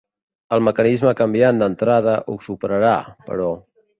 El 0.55 0.63
mecanisme 0.67 1.11
canviant 1.19 1.61
d'entrada 1.63 2.17
ho 2.33 2.39
superarà, 2.47 2.97
però. 3.31 3.53